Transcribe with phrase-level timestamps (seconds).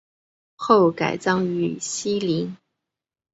[0.55, 2.57] 后改葬于禧陵。